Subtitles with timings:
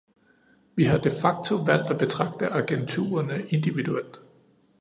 [0.75, 4.21] Vi har de facto valgt at betragte agenturerne individuelt.